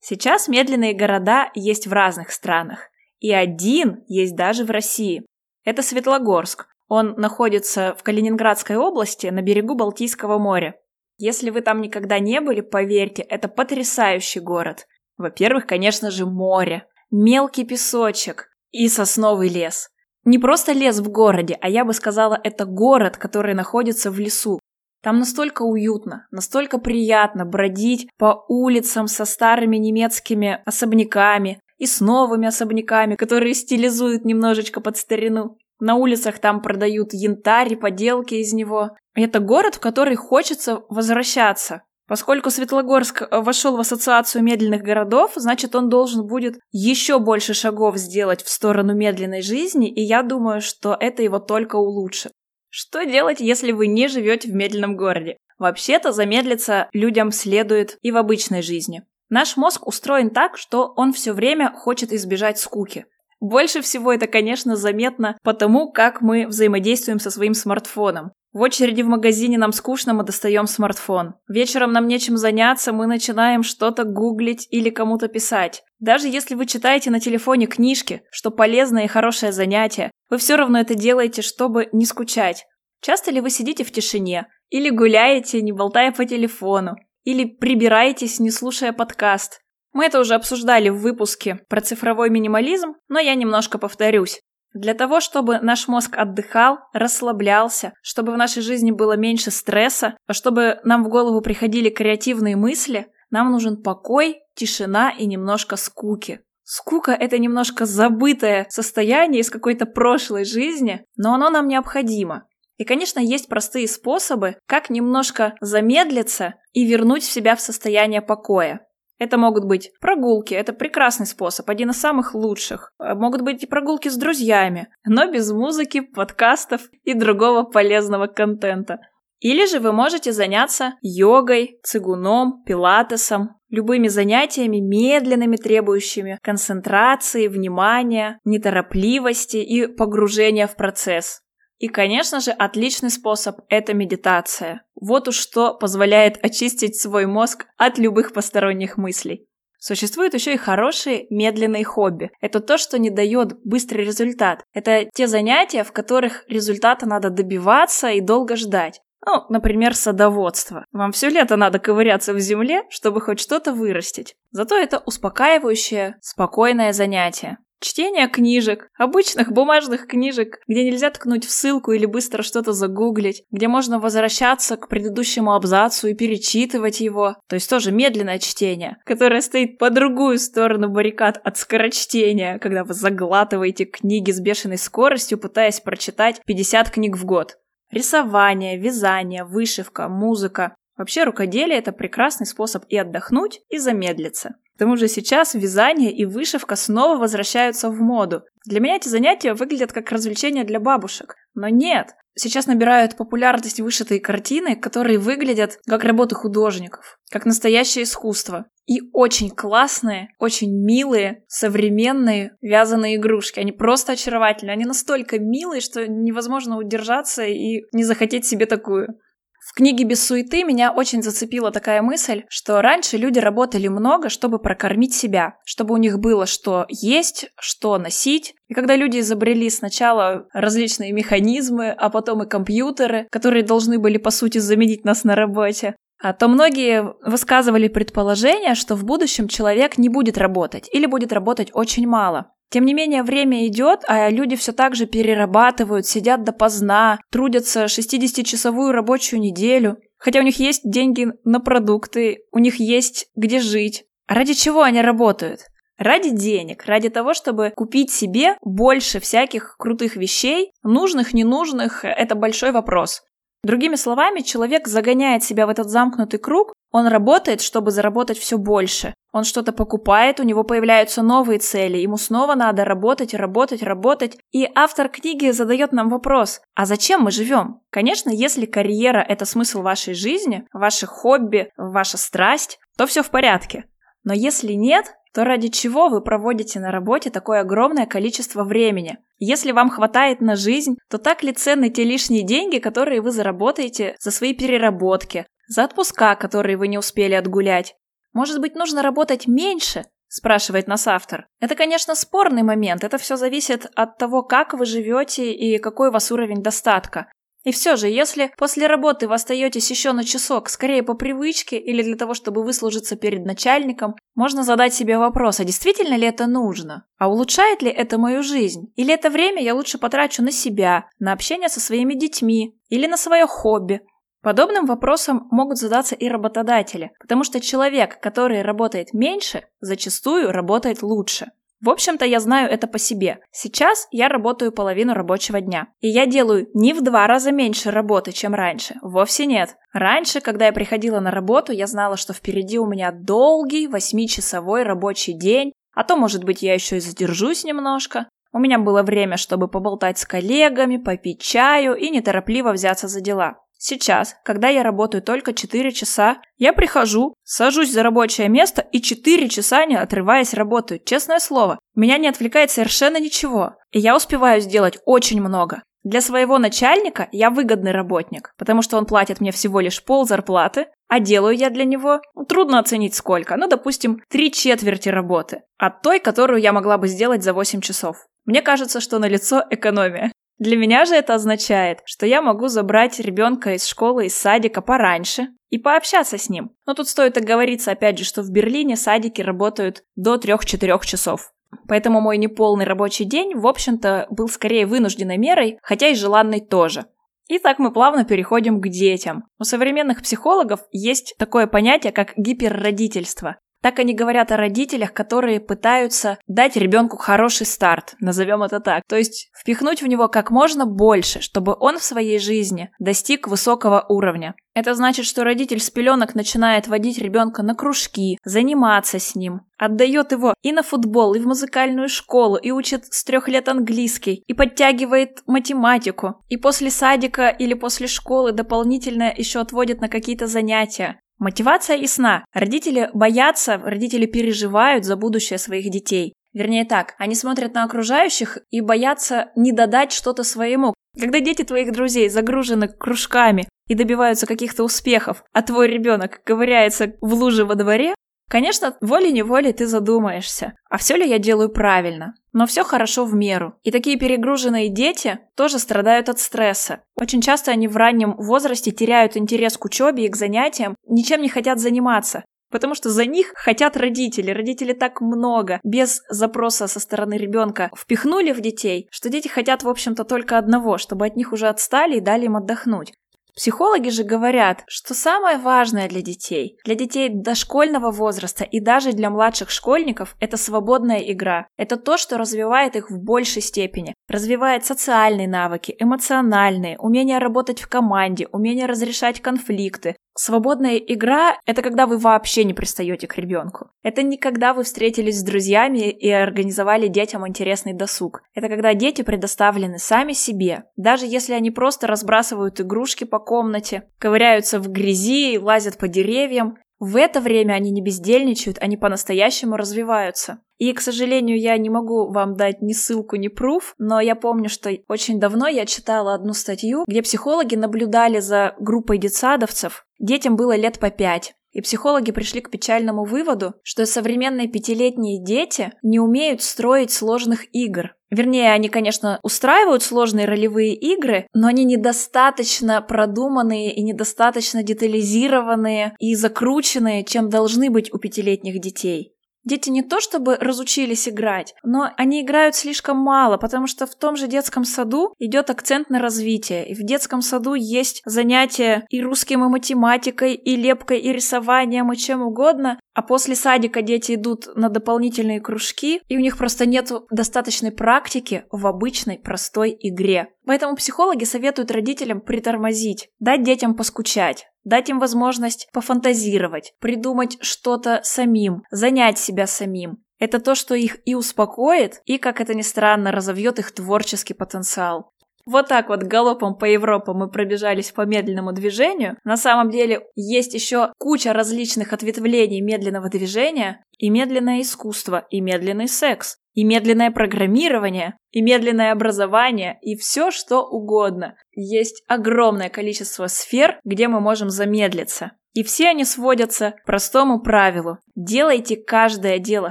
Сейчас 0.00 0.48
медленные 0.48 0.94
города 0.94 1.50
есть 1.54 1.86
в 1.86 1.92
разных 1.92 2.30
странах. 2.30 2.88
И 3.18 3.32
один 3.32 4.04
есть 4.08 4.36
даже 4.36 4.64
в 4.64 4.70
России. 4.70 5.26
Это 5.64 5.82
Светлогорск. 5.82 6.68
Он 6.88 7.14
находится 7.16 7.94
в 7.98 8.02
Калининградской 8.02 8.76
области 8.76 9.26
на 9.26 9.42
берегу 9.42 9.74
Балтийского 9.74 10.38
моря. 10.38 10.76
Если 11.18 11.50
вы 11.50 11.62
там 11.62 11.80
никогда 11.80 12.18
не 12.18 12.40
были, 12.40 12.60
поверьте, 12.60 13.22
это 13.22 13.48
потрясающий 13.48 14.40
город. 14.40 14.86
Во-первых, 15.16 15.66
конечно 15.66 16.10
же, 16.10 16.26
море, 16.26 16.86
мелкий 17.10 17.64
песочек 17.64 18.48
и 18.70 18.88
сосновый 18.88 19.48
лес. 19.48 19.88
Не 20.24 20.38
просто 20.38 20.72
лес 20.72 20.98
в 20.98 21.08
городе, 21.10 21.56
а 21.60 21.68
я 21.68 21.84
бы 21.84 21.92
сказала, 21.92 22.38
это 22.42 22.64
город, 22.66 23.16
который 23.16 23.54
находится 23.54 24.10
в 24.10 24.18
лесу. 24.18 24.60
Там 25.02 25.20
настолько 25.20 25.62
уютно, 25.62 26.26
настолько 26.30 26.78
приятно 26.78 27.44
бродить 27.44 28.08
по 28.18 28.44
улицам 28.48 29.06
со 29.06 29.24
старыми 29.24 29.76
немецкими 29.76 30.60
особняками 30.66 31.60
и 31.78 31.86
с 31.86 32.00
новыми 32.00 32.48
особняками, 32.48 33.14
которые 33.14 33.54
стилизуют 33.54 34.24
немножечко 34.24 34.80
под 34.80 34.96
старину. 34.96 35.58
На 35.78 35.94
улицах 35.94 36.38
там 36.38 36.62
продают 36.62 37.12
янтарь 37.12 37.74
и 37.74 37.76
поделки 37.76 38.34
из 38.34 38.52
него. 38.52 38.96
Это 39.14 39.40
город, 39.40 39.76
в 39.76 39.80
который 39.80 40.16
хочется 40.16 40.82
возвращаться. 40.88 41.82
Поскольку 42.08 42.50
Светлогорск 42.50 43.22
э, 43.22 43.40
вошел 43.40 43.76
в 43.76 43.80
ассоциацию 43.80 44.44
медленных 44.44 44.82
городов, 44.82 45.32
значит, 45.34 45.74
он 45.74 45.88
должен 45.88 46.26
будет 46.26 46.58
еще 46.70 47.18
больше 47.18 47.52
шагов 47.52 47.96
сделать 47.96 48.42
в 48.42 48.48
сторону 48.48 48.94
медленной 48.94 49.42
жизни, 49.42 49.92
и 49.92 50.02
я 50.02 50.22
думаю, 50.22 50.60
что 50.60 50.96
это 50.98 51.22
его 51.22 51.40
только 51.40 51.76
улучшит. 51.76 52.32
Что 52.70 53.04
делать, 53.04 53.40
если 53.40 53.72
вы 53.72 53.88
не 53.88 54.06
живете 54.06 54.48
в 54.48 54.54
медленном 54.54 54.96
городе? 54.96 55.38
Вообще-то 55.58 56.12
замедлиться 56.12 56.88
людям 56.92 57.32
следует 57.32 57.98
и 58.02 58.12
в 58.12 58.16
обычной 58.16 58.62
жизни. 58.62 59.02
Наш 59.28 59.56
мозг 59.56 59.86
устроен 59.86 60.30
так, 60.30 60.56
что 60.56 60.92
он 60.96 61.12
все 61.12 61.32
время 61.32 61.72
хочет 61.72 62.12
избежать 62.12 62.58
скуки. 62.58 63.06
Больше 63.40 63.82
всего 63.82 64.12
это, 64.12 64.26
конечно, 64.26 64.76
заметно 64.76 65.36
по 65.42 65.52
тому, 65.52 65.90
как 65.92 66.20
мы 66.20 66.46
взаимодействуем 66.46 67.18
со 67.18 67.30
своим 67.30 67.54
смартфоном. 67.54 68.32
В 68.52 68.62
очереди 68.62 69.02
в 69.02 69.06
магазине 69.06 69.58
нам 69.58 69.72
скучно, 69.72 70.14
мы 70.14 70.24
достаем 70.24 70.66
смартфон. 70.66 71.34
Вечером 71.46 71.92
нам 71.92 72.08
нечем 72.08 72.38
заняться, 72.38 72.94
мы 72.94 73.06
начинаем 73.06 73.62
что-то 73.62 74.04
гуглить 74.04 74.66
или 74.70 74.88
кому-то 74.88 75.28
писать. 75.28 75.82
Даже 75.98 76.28
если 76.28 76.54
вы 76.54 76.64
читаете 76.64 77.10
на 77.10 77.20
телефоне 77.20 77.66
книжки, 77.66 78.22
что 78.30 78.50
полезное 78.50 79.04
и 79.04 79.08
хорошее 79.08 79.52
занятие, 79.52 80.10
вы 80.30 80.38
все 80.38 80.56
равно 80.56 80.80
это 80.80 80.94
делаете, 80.94 81.42
чтобы 81.42 81.90
не 81.92 82.06
скучать. 82.06 82.64
Часто 83.02 83.30
ли 83.30 83.42
вы 83.42 83.50
сидите 83.50 83.84
в 83.84 83.92
тишине? 83.92 84.46
Или 84.70 84.88
гуляете, 84.88 85.60
не 85.60 85.72
болтая 85.72 86.10
по 86.10 86.24
телефону? 86.24 86.96
Или 87.24 87.44
прибираетесь, 87.44 88.40
не 88.40 88.50
слушая 88.50 88.94
подкаст? 88.94 89.60
Мы 89.96 90.04
это 90.04 90.20
уже 90.20 90.34
обсуждали 90.34 90.90
в 90.90 90.98
выпуске 90.98 91.60
про 91.70 91.80
цифровой 91.80 92.28
минимализм, 92.28 92.96
но 93.08 93.18
я 93.18 93.34
немножко 93.34 93.78
повторюсь. 93.78 94.42
Для 94.74 94.92
того, 94.92 95.20
чтобы 95.20 95.58
наш 95.60 95.88
мозг 95.88 96.18
отдыхал, 96.18 96.80
расслаблялся, 96.92 97.94
чтобы 98.02 98.34
в 98.34 98.36
нашей 98.36 98.60
жизни 98.60 98.90
было 98.90 99.16
меньше 99.16 99.50
стресса, 99.50 100.18
а 100.26 100.34
чтобы 100.34 100.80
нам 100.84 101.02
в 101.02 101.08
голову 101.08 101.40
приходили 101.40 101.88
креативные 101.88 102.56
мысли, 102.56 103.06
нам 103.30 103.50
нужен 103.50 103.82
покой, 103.82 104.40
тишина 104.54 105.14
и 105.16 105.24
немножко 105.24 105.76
скуки. 105.76 106.40
Скука— 106.62 107.12
это 107.18 107.38
немножко 107.38 107.86
забытое 107.86 108.66
состояние 108.68 109.40
из 109.40 109.48
какой-то 109.48 109.86
прошлой 109.86 110.44
жизни, 110.44 111.06
но 111.16 111.32
оно 111.32 111.48
нам 111.48 111.68
необходимо. 111.68 112.46
И, 112.76 112.84
конечно, 112.84 113.18
есть 113.18 113.48
простые 113.48 113.88
способы, 113.88 114.56
как 114.66 114.90
немножко 114.90 115.54
замедлиться 115.62 116.56
и 116.74 116.84
вернуть 116.84 117.24
себя 117.24 117.56
в 117.56 117.62
состояние 117.62 118.20
покоя. 118.20 118.85
Это 119.18 119.38
могут 119.38 119.64
быть 119.64 119.92
прогулки, 120.00 120.52
это 120.52 120.72
прекрасный 120.72 121.26
способ, 121.26 121.68
один 121.70 121.90
из 121.90 122.00
самых 122.00 122.34
лучших. 122.34 122.92
Э, 122.98 123.14
могут 123.14 123.42
быть 123.42 123.62
и 123.62 123.66
прогулки 123.66 124.08
с 124.08 124.16
друзьями, 124.16 124.88
но 125.04 125.30
без 125.30 125.50
музыки, 125.52 126.00
подкастов 126.00 126.82
и 127.02 127.14
другого 127.14 127.62
полезного 127.62 128.26
контента. 128.26 128.98
Или 129.40 129.66
же 129.66 129.80
вы 129.80 129.92
можете 129.92 130.32
заняться 130.32 130.94
йогой, 131.02 131.78
цигуном, 131.82 132.62
пилатесом, 132.64 133.56
любыми 133.68 134.08
занятиями 134.08 134.78
медленными, 134.78 135.56
требующими 135.56 136.38
концентрации, 136.42 137.48
внимания, 137.48 138.38
неторопливости 138.44 139.58
и 139.58 139.86
погружения 139.86 140.66
в 140.66 140.76
процесс. 140.76 141.42
И, 141.78 141.88
конечно 141.88 142.40
же, 142.40 142.52
отличный 142.52 143.10
способ– 143.10 143.60
это 143.68 143.92
медитация. 143.92 144.82
Вот 144.94 145.28
уж 145.28 145.36
что 145.36 145.74
позволяет 145.74 146.42
очистить 146.42 147.00
свой 147.00 147.26
мозг 147.26 147.66
от 147.76 147.98
любых 147.98 148.32
посторонних 148.32 148.96
мыслей. 148.96 149.46
Существуют 149.78 150.34
еще 150.34 150.54
и 150.54 150.56
хорошие 150.58 151.26
медленные 151.30 151.84
хобби. 151.84 152.30
Это 152.40 152.60
то, 152.60 152.78
что 152.78 152.98
не 152.98 153.10
дает 153.10 153.60
быстрый 153.62 154.04
результат. 154.04 154.64
Это 154.72 155.04
те 155.14 155.26
занятия, 155.26 155.84
в 155.84 155.92
которых 155.92 156.44
результата 156.48 157.06
надо 157.06 157.30
добиваться 157.30 158.08
и 158.08 158.20
долго 158.20 158.56
ждать. 158.56 159.00
Ну, 159.24 159.44
например, 159.48 159.94
садоводство. 159.94 160.84
Вам 160.92 161.12
все 161.12 161.28
лето 161.28 161.56
надо 161.56 161.78
ковыряться 161.78 162.32
в 162.32 162.38
земле, 162.38 162.82
чтобы 162.90 163.20
хоть 163.20 163.40
что-то 163.40 163.72
вырастить. 163.72 164.36
Зато 164.50 164.76
это 164.76 165.02
успокаивающее, 165.04 166.16
спокойное 166.20 166.92
занятие. 166.92 167.58
Чтение 167.78 168.26
книжек, 168.28 168.88
обычных 168.98 169.52
бумажных 169.52 170.06
книжек, 170.06 170.60
где 170.66 170.82
нельзя 170.82 171.10
ткнуть 171.10 171.44
в 171.44 171.50
ссылку 171.50 171.92
или 171.92 172.06
быстро 172.06 172.42
что-то 172.42 172.72
загуглить, 172.72 173.44
где 173.50 173.68
можно 173.68 173.98
возвращаться 173.98 174.78
к 174.78 174.88
предыдущему 174.88 175.54
абзацу 175.54 176.08
и 176.08 176.14
перечитывать 176.14 177.00
его. 177.00 177.36
То 177.48 177.54
есть 177.54 177.68
тоже 177.68 177.92
медленное 177.92 178.38
чтение, 178.38 178.96
которое 179.04 179.42
стоит 179.42 179.76
по 179.76 179.90
другую 179.90 180.38
сторону 180.38 180.88
баррикад 180.88 181.38
от 181.44 181.58
скорочтения, 181.58 182.58
когда 182.58 182.82
вы 182.82 182.94
заглатываете 182.94 183.84
книги 183.84 184.30
с 184.30 184.40
бешеной 184.40 184.78
скоростью, 184.78 185.38
пытаясь 185.38 185.80
прочитать 185.80 186.40
50 186.46 186.90
книг 186.90 187.16
в 187.16 187.26
год. 187.26 187.58
Рисование, 187.90 188.78
вязание, 188.78 189.44
вышивка, 189.44 190.08
музыка. 190.08 190.74
Вообще 190.96 191.24
рукоделие– 191.24 191.78
это 191.78 191.92
прекрасный 191.92 192.46
способ 192.46 192.84
и 192.88 192.96
отдохнуть, 192.96 193.60
и 193.68 193.78
замедлиться. 193.78 194.54
К 194.76 194.78
тому 194.80 194.98
же 194.98 195.08
сейчас 195.08 195.54
вязание 195.54 196.12
и 196.12 196.26
вышивка 196.26 196.76
снова 196.76 197.18
возвращаются 197.18 197.88
в 197.88 197.98
моду. 197.98 198.42
Для 198.66 198.80
меня 198.80 198.96
эти 198.96 199.08
занятия 199.08 199.54
выглядят 199.54 199.90
как 199.90 200.12
развлечение 200.12 200.64
для 200.64 200.80
бабушек. 200.80 201.34
Но 201.54 201.70
нет, 201.70 202.14
сейчас 202.34 202.66
набирают 202.66 203.16
популярность 203.16 203.80
вышитые 203.80 204.20
картины, 204.20 204.76
которые 204.76 205.18
выглядят 205.18 205.78
как 205.86 206.04
работы 206.04 206.34
художников, 206.34 207.18
как 207.30 207.46
настоящее 207.46 208.04
искусство. 208.04 208.66
И 208.84 209.00
очень 209.14 209.48
классные, 209.48 210.28
очень 210.38 210.70
милые, 210.70 211.44
современные 211.48 212.52
вязаные 212.60 213.16
игрушки. 213.16 213.58
Они 213.58 213.72
просто 213.72 214.12
очаровательные. 214.12 214.74
Они 214.74 214.84
настолько 214.84 215.38
милые, 215.38 215.80
что 215.80 216.06
невозможно 216.06 216.76
удержаться 216.76 217.44
и 217.44 217.80
не 217.92 218.04
захотеть 218.04 218.44
себе 218.44 218.66
такую. 218.66 219.18
В 219.66 219.74
книге 219.74 220.04
«Без 220.04 220.24
суеты» 220.24 220.62
меня 220.62 220.92
очень 220.92 221.24
зацепила 221.24 221.72
такая 221.72 222.00
мысль, 222.00 222.44
что 222.48 222.80
раньше 222.80 223.16
люди 223.16 223.40
работали 223.40 223.88
много, 223.88 224.28
чтобы 224.28 224.60
прокормить 224.60 225.12
себя, 225.12 225.56
чтобы 225.64 225.94
у 225.94 225.96
них 225.96 226.20
было 226.20 226.46
что 226.46 226.86
есть, 226.88 227.50
что 227.58 227.98
носить. 227.98 228.54
И 228.68 228.74
когда 228.74 228.94
люди 228.94 229.18
изобрели 229.18 229.68
сначала 229.68 230.46
различные 230.52 231.10
механизмы, 231.10 231.90
а 231.90 232.10
потом 232.10 232.44
и 232.44 232.48
компьютеры, 232.48 233.26
которые 233.32 233.64
должны 233.64 233.98
были, 233.98 234.18
по 234.18 234.30
сути, 234.30 234.58
заменить 234.58 235.04
нас 235.04 235.24
на 235.24 235.34
работе, 235.34 235.96
а 236.22 236.32
то 236.32 236.46
многие 236.46 237.14
высказывали 237.28 237.88
предположение, 237.88 238.76
что 238.76 238.94
в 238.94 239.04
будущем 239.04 239.48
человек 239.48 239.98
не 239.98 240.08
будет 240.08 240.38
работать 240.38 240.88
или 240.92 241.06
будет 241.06 241.32
работать 241.32 241.70
очень 241.72 242.06
мало. 242.06 242.52
Тем 242.70 242.84
не 242.84 242.94
менее, 242.94 243.22
время 243.22 243.66
идет, 243.66 244.00
а 244.08 244.28
люди 244.28 244.56
все 244.56 244.72
так 244.72 244.94
же 244.94 245.06
перерабатывают, 245.06 246.06
сидят 246.06 246.42
допоздна, 246.42 247.20
трудятся 247.30 247.84
60-часовую 247.84 248.92
рабочую 248.92 249.40
неделю. 249.40 249.98
Хотя 250.18 250.40
у 250.40 250.42
них 250.42 250.58
есть 250.58 250.80
деньги 250.84 251.28
на 251.44 251.60
продукты, 251.60 252.38
у 252.52 252.58
них 252.58 252.76
есть 252.80 253.28
где 253.36 253.60
жить. 253.60 254.04
А 254.26 254.34
ради 254.34 254.54
чего 254.54 254.82
они 254.82 255.00
работают? 255.00 255.60
Ради 255.98 256.30
денег, 256.30 256.84
ради 256.84 257.08
того, 257.08 257.32
чтобы 257.32 257.72
купить 257.74 258.10
себе 258.10 258.56
больше 258.62 259.20
всяких 259.20 259.76
крутых 259.78 260.16
вещей, 260.16 260.72
нужных, 260.82 261.32
ненужных, 261.32 262.04
это 262.04 262.34
большой 262.34 262.72
вопрос. 262.72 263.22
Другими 263.62 263.94
словами, 263.94 264.40
человек 264.40 264.88
загоняет 264.88 265.42
себя 265.42 265.66
в 265.66 265.70
этот 265.70 265.88
замкнутый 265.88 266.38
круг, 266.38 266.72
он 266.96 267.08
работает, 267.08 267.60
чтобы 267.60 267.90
заработать 267.90 268.38
все 268.38 268.56
больше. 268.56 269.12
Он 269.30 269.44
что-то 269.44 269.72
покупает, 269.72 270.40
у 270.40 270.44
него 270.44 270.64
появляются 270.64 271.22
новые 271.22 271.58
цели, 271.58 271.98
ему 271.98 272.16
снова 272.16 272.54
надо 272.54 272.86
работать, 272.86 273.34
работать, 273.34 273.82
работать. 273.82 274.38
И 274.50 274.66
автор 274.74 275.10
книги 275.10 275.50
задает 275.50 275.92
нам 275.92 276.08
вопрос, 276.08 276.62
а 276.74 276.86
зачем 276.86 277.20
мы 277.20 277.30
живем? 277.30 277.80
Конечно, 277.90 278.30
если 278.30 278.64
карьера– 278.64 279.18
это 279.28 279.44
смысл 279.44 279.82
вашей 279.82 280.14
жизни, 280.14 280.66
ваше 280.72 281.06
хобби, 281.06 281.70
ваша 281.76 282.16
страсть, 282.16 282.78
то 282.96 283.06
все 283.06 283.22
в 283.22 283.28
порядке. 283.28 283.84
Но 284.24 284.32
если 284.32 284.72
нет, 284.72 285.12
то 285.34 285.44
ради 285.44 285.68
чего 285.68 286.08
вы 286.08 286.22
проводите 286.22 286.80
на 286.80 286.90
работе 286.90 287.28
такое 287.28 287.60
огромное 287.60 288.06
количество 288.06 288.64
времени? 288.64 289.18
Если 289.38 289.70
вам 289.72 289.90
хватает 289.90 290.40
на 290.40 290.56
жизнь, 290.56 290.96
то 291.10 291.18
так 291.18 291.42
ли 291.42 291.52
ценны 291.52 291.90
те 291.90 292.04
лишние 292.04 292.42
деньги, 292.42 292.78
которые 292.78 293.20
вы 293.20 293.32
заработаете 293.32 294.16
за 294.18 294.30
свои 294.30 294.54
переработки, 294.54 295.44
за 295.68 295.84
отпуска, 295.84 296.34
которые 296.36 296.76
вы 296.76 296.88
не 296.88 296.98
успели 296.98 297.34
отгулять? 297.34 297.94
Может 298.32 298.60
быть, 298.60 298.74
нужно 298.74 299.02
работать 299.02 299.46
меньше? 299.46 300.04
спрашивает 300.28 300.86
нас 300.86 301.06
автор. 301.06 301.46
Это, 301.60 301.74
конечно, 301.74 302.14
спорный 302.14 302.62
момент. 302.62 303.04
Это 303.04 303.16
все 303.18 303.36
зависит 303.36 303.86
от 303.94 304.18
того, 304.18 304.42
как 304.42 304.74
вы 304.74 304.84
живете 304.84 305.52
и 305.52 305.78
какой 305.78 306.08
у 306.08 306.12
вас 306.12 306.30
уровень 306.30 306.62
достатка. 306.62 307.30
И 307.64 307.72
все 307.72 307.96
же, 307.96 308.06
если 308.06 308.52
после 308.56 308.86
работы 308.86 309.26
вы 309.26 309.34
остаетесь 309.34 309.90
еще 309.90 310.12
на 310.12 310.22
часок, 310.22 310.68
скорее 310.68 311.02
по 311.02 311.14
привычке 311.14 311.76
или 311.78 312.00
для 312.00 312.14
того, 312.14 312.32
чтобы 312.32 312.62
выслужиться 312.62 313.16
перед 313.16 313.44
начальником, 313.44 314.14
можно 314.36 314.62
задать 314.62 314.94
себе 314.94 315.18
вопрос, 315.18 315.58
а 315.58 315.64
действительно 315.64 316.14
ли 316.14 316.28
это 316.28 316.46
нужно? 316.46 317.06
А 317.18 317.28
улучшает 317.28 317.82
ли 317.82 317.90
это 317.90 318.18
мою 318.18 318.44
жизнь? 318.44 318.92
Или 318.94 319.12
это 319.12 319.30
время 319.30 319.62
я 319.64 319.74
лучше 319.74 319.98
потрачу 319.98 320.44
на 320.44 320.52
себя, 320.52 321.08
на 321.18 321.32
общение 321.32 321.68
со 321.68 321.80
своими 321.80 322.14
детьми 322.14 322.78
или 322.88 323.08
на 323.08 323.16
свое 323.16 323.48
хобби? 323.48 324.00
Подобным 324.46 324.86
вопросом 324.86 325.48
могут 325.50 325.76
задаться 325.76 326.14
и 326.14 326.28
работодатели, 326.28 327.10
потому 327.18 327.42
что 327.42 327.60
человек, 327.60 328.20
который 328.20 328.62
работает 328.62 329.12
меньше, 329.12 329.64
зачастую 329.80 330.52
работает 330.52 331.02
лучше. 331.02 331.50
В 331.80 331.90
общем-то, 331.90 332.24
я 332.24 332.38
знаю 332.38 332.70
это 332.70 332.86
по 332.86 332.96
себе. 332.96 333.40
Сейчас 333.50 334.06
я 334.12 334.28
работаю 334.28 334.70
половину 334.70 335.14
рабочего 335.14 335.60
дня. 335.60 335.88
И 335.98 336.06
я 336.06 336.26
делаю 336.26 336.68
не 336.74 336.94
в 336.94 337.02
два 337.02 337.26
раза 337.26 337.50
меньше 337.50 337.90
работы, 337.90 338.30
чем 338.30 338.54
раньше. 338.54 338.94
Вовсе 339.02 339.46
нет. 339.46 339.74
Раньше, 339.92 340.40
когда 340.40 340.66
я 340.66 340.72
приходила 340.72 341.18
на 341.18 341.32
работу, 341.32 341.72
я 341.72 341.88
знала, 341.88 342.16
что 342.16 342.32
впереди 342.32 342.78
у 342.78 342.86
меня 342.86 343.10
долгий 343.10 343.88
восьмичасовой 343.88 344.84
рабочий 344.84 345.32
день, 345.32 345.72
а 345.92 346.04
то, 346.04 346.14
может 346.14 346.44
быть, 346.44 346.62
я 346.62 346.72
еще 346.72 346.98
и 346.98 347.00
задержусь 347.00 347.64
немножко. 347.64 348.28
У 348.52 348.60
меня 348.60 348.78
было 348.78 349.02
время, 349.02 349.38
чтобы 349.38 349.66
поболтать 349.66 350.18
с 350.18 350.24
коллегами, 350.24 350.98
попить 350.98 351.40
чаю 351.40 351.96
и 351.96 352.10
неторопливо 352.10 352.70
взяться 352.70 353.08
за 353.08 353.20
дела. 353.20 353.56
Сейчас, 353.78 354.36
когда 354.44 354.68
я 354.68 354.82
работаю 354.82 355.22
только 355.22 355.52
4 355.52 355.92
часа, 355.92 356.38
я 356.56 356.72
прихожу, 356.72 357.34
сажусь 357.44 357.92
за 357.92 358.02
рабочее 358.02 358.48
место 358.48 358.82
и 358.92 359.00
4 359.00 359.48
часа 359.48 359.84
не 359.84 359.96
отрываясь 359.96 360.54
работаю. 360.54 361.00
Честное 361.04 361.38
слово, 361.38 361.78
меня 361.94 362.18
не 362.18 362.28
отвлекает 362.28 362.70
совершенно 362.70 363.18
ничего. 363.18 363.74
И 363.90 363.98
я 363.98 364.16
успеваю 364.16 364.60
сделать 364.60 364.98
очень 365.04 365.40
много. 365.40 365.82
Для 366.06 366.20
своего 366.20 366.58
начальника 366.58 367.28
я 367.32 367.50
выгодный 367.50 367.90
работник, 367.90 368.52
потому 368.56 368.80
что 368.80 368.96
он 368.96 369.06
платит 369.06 369.40
мне 369.40 369.50
всего 369.50 369.80
лишь 369.80 370.04
пол 370.04 370.24
зарплаты, 370.24 370.86
а 371.08 371.18
делаю 371.18 371.56
я 371.56 371.68
для 371.68 371.84
него, 371.84 372.20
ну, 372.36 372.44
трудно 372.44 372.78
оценить 372.78 373.16
сколько, 373.16 373.56
ну, 373.56 373.66
допустим, 373.66 374.22
три 374.28 374.52
четверти 374.52 375.08
работы, 375.08 375.62
от 375.78 376.02
той, 376.02 376.20
которую 376.20 376.60
я 376.60 376.72
могла 376.72 376.96
бы 376.96 377.08
сделать 377.08 377.42
за 377.42 377.52
8 377.52 377.80
часов. 377.80 378.18
Мне 378.44 378.62
кажется, 378.62 379.00
что 379.00 379.18
налицо 379.18 379.64
экономия. 379.68 380.30
Для 380.58 380.76
меня 380.76 381.04
же 381.04 381.14
это 381.14 381.34
означает, 381.34 382.00
что 382.06 382.24
я 382.24 382.40
могу 382.40 382.68
забрать 382.68 383.20
ребенка 383.20 383.74
из 383.74 383.86
школы, 383.86 384.26
из 384.26 384.34
садика 384.34 384.80
пораньше 384.80 385.48
и 385.68 385.78
пообщаться 385.78 386.38
с 386.38 386.48
ним. 386.48 386.70
Но 386.86 386.94
тут 386.94 387.08
стоит 387.08 387.36
оговориться 387.36 387.90
опять 387.92 388.18
же, 388.18 388.24
что 388.24 388.42
в 388.42 388.50
Берлине 388.50 388.96
садики 388.96 389.42
работают 389.42 390.04
до 390.14 390.36
3-4 390.36 391.04
часов. 391.04 391.52
Поэтому 391.88 392.20
мой 392.20 392.38
неполный 392.38 392.86
рабочий 392.86 393.24
день, 393.24 393.54
в 393.54 393.66
общем-то, 393.66 394.28
был 394.30 394.48
скорее 394.48 394.86
вынужденной 394.86 395.36
мерой, 395.36 395.78
хотя 395.82 396.08
и 396.08 396.14
желанной 396.14 396.60
тоже. 396.60 397.04
И 397.48 397.58
так 397.58 397.78
мы 397.78 397.92
плавно 397.92 398.24
переходим 398.24 398.80
к 398.80 398.88
детям. 398.88 399.44
У 399.58 399.64
современных 399.64 400.22
психологов 400.22 400.80
есть 400.90 401.34
такое 401.38 401.66
понятие, 401.66 402.12
как 402.12 402.32
гиперродительство. 402.36 403.58
Так 403.82 403.98
они 403.98 404.14
говорят 404.14 404.52
о 404.52 404.56
родителях, 404.56 405.12
которые 405.12 405.60
пытаются 405.60 406.38
дать 406.46 406.76
ребенку 406.76 407.16
хороший 407.16 407.66
старт, 407.66 408.14
назовем 408.20 408.62
это 408.62 408.80
так. 408.80 409.04
То 409.08 409.16
есть 409.16 409.50
впихнуть 409.58 410.02
в 410.02 410.06
него 410.06 410.28
как 410.28 410.50
можно 410.50 410.86
больше, 410.86 411.40
чтобы 411.40 411.76
он 411.78 411.98
в 411.98 412.02
своей 412.02 412.38
жизни 412.38 412.90
достиг 412.98 413.48
высокого 413.48 414.04
уровня. 414.08 414.54
Это 414.74 414.94
значит, 414.94 415.24
что 415.24 415.42
родитель 415.42 415.80
с 415.80 415.88
пеленок 415.88 416.34
начинает 416.34 416.86
водить 416.86 417.16
ребенка 417.16 417.62
на 417.62 417.74
кружки, 417.74 418.38
заниматься 418.44 419.18
с 419.18 419.34
ним, 419.34 419.62
отдает 419.78 420.32
его 420.32 420.52
и 420.60 420.72
на 420.72 420.82
футбол, 420.82 421.32
и 421.32 421.38
в 421.38 421.46
музыкальную 421.46 422.10
школу, 422.10 422.56
и 422.56 422.70
учит 422.70 423.06
с 423.06 423.24
трех 423.24 423.48
лет 423.48 423.68
английский, 423.68 424.42
и 424.46 424.52
подтягивает 424.52 425.42
математику, 425.46 426.44
и 426.48 426.58
после 426.58 426.90
садика 426.90 427.48
или 427.48 427.72
после 427.72 428.06
школы 428.06 428.52
дополнительно 428.52 429.32
еще 429.34 429.60
отводит 429.60 430.02
на 430.02 430.08
какие-то 430.08 430.46
занятия. 430.46 431.20
Мотивация 431.38 431.96
ясна. 431.96 432.44
Родители 432.54 433.10
боятся, 433.12 433.78
родители 433.78 434.26
переживают 434.26 435.04
за 435.04 435.16
будущее 435.16 435.58
своих 435.58 435.90
детей. 435.90 436.32
Вернее 436.54 436.86
так, 436.86 437.14
они 437.18 437.34
смотрят 437.34 437.74
на 437.74 437.84
окружающих 437.84 438.58
и 438.70 438.80
боятся 438.80 439.50
не 439.56 439.72
додать 439.72 440.12
что-то 440.12 440.42
своему. 440.42 440.94
Когда 441.18 441.40
дети 441.40 441.62
твоих 441.62 441.92
друзей 441.92 442.30
загружены 442.30 442.88
кружками 442.88 443.68
и 443.88 443.94
добиваются 443.94 444.46
каких-то 444.46 444.82
успехов, 444.82 445.44
а 445.52 445.62
твой 445.62 445.88
ребенок 445.88 446.42
ковыряется 446.44 447.12
в 447.20 447.34
луже 447.34 447.66
во 447.66 447.74
дворе, 447.74 448.14
Конечно, 448.48 448.96
волей-неволей 449.00 449.72
ты 449.72 449.86
задумаешься, 449.86 450.74
а 450.88 450.98
все 450.98 451.16
ли 451.16 451.28
я 451.28 451.38
делаю 451.38 451.68
правильно? 451.68 452.34
Но 452.52 452.66
все 452.66 452.84
хорошо 452.84 453.24
в 453.24 453.34
меру. 453.34 453.74
И 453.82 453.90
такие 453.90 454.16
перегруженные 454.18 454.88
дети 454.88 455.40
тоже 455.56 455.80
страдают 455.80 456.28
от 456.28 456.38
стресса. 456.38 457.00
Очень 457.20 457.42
часто 457.42 457.72
они 457.72 457.88
в 457.88 457.96
раннем 457.96 458.36
возрасте 458.36 458.92
теряют 458.92 459.36
интерес 459.36 459.76
к 459.76 459.84
учебе 459.84 460.26
и 460.26 460.28
к 460.28 460.36
занятиям, 460.36 460.94
ничем 461.08 461.42
не 461.42 461.48
хотят 461.48 461.80
заниматься. 461.80 462.44
Потому 462.70 462.94
что 462.94 463.10
за 463.10 463.24
них 463.24 463.52
хотят 463.54 463.96
родители. 463.96 464.50
Родители 464.50 464.92
так 464.92 465.20
много, 465.20 465.80
без 465.84 466.22
запроса 466.28 466.88
со 466.88 467.00
стороны 467.00 467.34
ребенка, 467.34 467.90
впихнули 467.96 468.52
в 468.52 468.60
детей, 468.60 469.08
что 469.10 469.28
дети 469.28 469.48
хотят, 469.48 469.82
в 469.82 469.88
общем-то, 469.88 470.24
только 470.24 470.58
одного, 470.58 470.98
чтобы 470.98 471.26
от 471.26 471.36
них 471.36 471.52
уже 471.52 471.68
отстали 471.68 472.16
и 472.16 472.20
дали 472.20 472.46
им 472.46 472.56
отдохнуть. 472.56 473.12
Психологи 473.56 474.10
же 474.10 474.22
говорят, 474.22 474.84
что 474.86 475.14
самое 475.14 475.56
важное 475.56 476.08
для 476.08 476.20
детей, 476.20 476.78
для 476.84 476.94
детей 476.94 477.30
дошкольного 477.30 478.10
возраста 478.10 478.64
и 478.64 478.80
даже 478.80 479.12
для 479.12 479.30
младших 479.30 479.70
школьников– 479.70 480.36
это 480.40 480.58
свободная 480.58 481.20
игра. 481.20 481.66
Это 481.78 481.96
то, 481.96 482.18
что 482.18 482.36
развивает 482.36 482.96
их 482.96 483.10
в 483.10 483.18
большей 483.18 483.62
степени. 483.62 484.14
Развивает 484.28 484.84
социальные 484.84 485.48
навыки, 485.48 485.96
эмоциональные, 485.98 486.98
умение 486.98 487.38
работать 487.38 487.80
в 487.80 487.88
команде, 487.88 488.46
умение 488.52 488.84
разрешать 488.84 489.40
конфликты, 489.40 490.16
Свободная 490.38 490.98
игра— 490.98 491.58
это 491.66 491.80
когда 491.80 492.06
вы 492.06 492.18
вообще 492.18 492.64
не 492.64 492.74
пристаете 492.74 493.26
к 493.26 493.38
ребенку. 493.38 493.88
Это 494.02 494.22
не 494.22 494.36
когда 494.36 494.74
вы 494.74 494.84
встретились 494.84 495.40
с 495.40 495.42
друзьями 495.42 496.10
и 496.10 496.30
организовали 496.30 497.08
детям 497.08 497.48
интересный 497.48 497.94
досуг. 497.94 498.42
Это 498.54 498.68
когда 498.68 498.92
дети 498.92 499.22
предоставлены 499.22 499.98
сами 499.98 500.34
себе. 500.34 500.84
Даже 500.96 501.24
если 501.24 501.54
они 501.54 501.70
просто 501.70 502.06
разбрасывают 502.06 502.80
игрушки 502.82 503.24
по 503.24 503.38
комнате, 503.38 504.04
ковыряются 504.18 504.78
в 504.78 504.90
грязи, 504.90 505.58
лазят 505.58 505.96
по 505.96 506.06
деревьям, 506.06 506.76
в 506.98 507.16
это 507.16 507.40
время 507.40 507.74
они 507.74 507.90
не 507.90 508.02
бездельничают, 508.02 508.78
они 508.78 508.96
по-настоящему 508.96 509.76
развиваются. 509.76 510.60
И, 510.78 510.92
к 510.92 511.00
сожалению, 511.00 511.58
я 511.58 511.76
не 511.78 511.88
могу 511.88 512.30
вам 512.30 512.54
дать 512.54 512.82
ни 512.82 512.92
ссылку, 512.92 513.36
ни 513.36 513.48
пруф, 513.48 513.94
но 513.98 514.20
я 514.20 514.34
помню, 514.34 514.68
что 514.68 514.90
очень 515.08 515.40
давно 515.40 515.68
я 515.68 515.86
читала 515.86 516.34
одну 516.34 516.52
статью, 516.52 517.04
где 517.06 517.22
психологи 517.22 517.74
наблюдали 517.74 518.40
за 518.40 518.74
группой 518.78 519.18
детсадовцев. 519.18 520.06
Детям 520.18 520.56
было 520.56 520.76
лет 520.76 520.98
по 520.98 521.10
пять. 521.10 521.54
И 521.72 521.82
психологи 521.82 522.30
пришли 522.30 522.62
к 522.62 522.70
печальному 522.70 523.24
выводу, 523.24 523.74
что 523.82 524.06
современные 524.06 524.66
пятилетние 524.66 525.44
дети 525.44 525.92
не 526.02 526.18
умеют 526.18 526.62
строить 526.62 527.10
сложных 527.10 527.66
игр. 527.74 528.14
Вернее, 528.30 528.72
они, 528.72 528.88
конечно, 528.88 529.38
устраивают 529.42 530.02
сложные 530.02 530.46
ролевые 530.46 530.94
игры, 530.94 531.46
но 531.52 531.68
они 531.68 531.84
недостаточно 531.84 533.02
продуманные 533.02 533.94
и 533.94 534.02
недостаточно 534.02 534.82
детализированные 534.82 536.16
и 536.18 536.34
закрученные, 536.34 537.24
чем 537.24 537.50
должны 537.50 537.90
быть 537.90 538.10
у 538.10 538.18
пятилетних 538.18 538.80
детей. 538.80 539.35
Дети 539.66 539.90
не 539.90 540.02
то 540.02 540.20
чтобы 540.20 540.56
разучились 540.60 541.28
играть, 541.28 541.74
но 541.82 542.08
они 542.16 542.40
играют 542.40 542.76
слишком 542.76 543.18
мало, 543.18 543.56
потому 543.56 543.88
что 543.88 544.06
в 544.06 544.14
том 544.14 544.36
же 544.36 544.46
детском 544.46 544.84
саду 544.84 545.34
идет 545.40 545.70
акцент 545.70 546.08
на 546.08 546.20
развитие. 546.20 546.88
И 546.88 546.94
в 546.94 547.04
детском 547.04 547.42
саду 547.42 547.74
есть 547.74 548.22
занятия 548.24 549.04
и 549.10 549.20
русским, 549.20 549.64
и 549.64 549.68
математикой, 549.68 550.54
и 550.54 550.76
лепкой, 550.76 551.18
и 551.18 551.32
рисованием, 551.32 552.12
и 552.12 552.16
чем 552.16 552.42
угодно. 552.42 553.00
А 553.12 553.22
после 553.22 553.56
садика 553.56 554.02
дети 554.02 554.34
идут 554.34 554.68
на 554.76 554.88
дополнительные 554.88 555.60
кружки, 555.60 556.20
и 556.28 556.36
у 556.36 556.40
них 556.40 556.56
просто 556.56 556.86
нет 556.86 557.10
достаточной 557.32 557.90
практики 557.90 558.64
в 558.70 558.86
обычной 558.86 559.38
простой 559.38 559.96
игре. 559.98 560.48
Поэтому 560.64 560.94
психологи 560.94 561.44
советуют 561.44 561.90
родителям 561.90 562.40
притормозить, 562.40 563.30
дать 563.40 563.64
детям 563.64 563.94
поскучать, 563.94 564.66
дать 564.86 565.10
им 565.10 565.18
возможность 565.18 565.88
пофантазировать, 565.92 566.94
придумать 567.00 567.58
что-то 567.60 568.20
самим, 568.22 568.84
занять 568.90 569.36
себя 569.36 569.66
самим. 569.66 570.18
Это 570.38 570.60
то, 570.60 570.74
что 570.74 570.94
их 570.94 571.18
и 571.24 571.34
успокоит, 571.34 572.22
и, 572.24 572.38
как 572.38 572.60
это 572.60 572.72
ни 572.74 572.82
странно, 572.82 573.32
разовьет 573.32 573.78
их 573.78 573.92
творческий 573.92 574.54
потенциал. 574.54 575.32
Вот 575.66 575.88
так 575.88 576.08
вот 576.08 576.22
галопом 576.22 576.76
по 576.76 576.84
Европе 576.84 577.32
мы 577.32 577.50
пробежались 577.50 578.12
по 578.12 578.20
медленному 578.20 578.72
движению. 578.72 579.36
На 579.42 579.56
самом 579.56 579.90
деле 579.90 580.22
есть 580.36 580.74
еще 580.74 581.12
куча 581.18 581.52
различных 581.52 582.12
ответвлений 582.12 582.80
медленного 582.80 583.28
движения, 583.28 584.04
и 584.16 584.30
медленное 584.30 584.80
искусство, 584.80 585.44
и 585.50 585.60
медленный 585.60 586.08
секс, 586.08 586.56
и 586.72 586.84
медленное 586.84 587.30
программирование, 587.30 588.38
и 588.52 588.62
медленное 588.62 589.10
образование, 589.10 589.98
и 590.02 590.16
все 590.16 590.50
что 590.50 590.82
угодно. 590.82 591.56
Есть 591.72 592.22
огромное 592.28 592.88
количество 592.88 593.48
сфер, 593.48 593.98
где 594.04 594.28
мы 594.28 594.40
можем 594.40 594.70
замедлиться. 594.70 595.52
И 595.72 595.82
все 595.82 596.08
они 596.08 596.24
сводятся 596.24 596.92
к 596.92 597.04
простому 597.04 597.60
правилу. 597.60 598.18
Делайте 598.34 598.96
каждое 598.96 599.58
дело 599.58 599.90